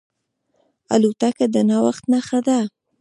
الوتکه 0.93 1.45
د 1.53 1.55
نوښت 1.69 2.03
نښه 2.11 2.39
ده. 2.47 2.59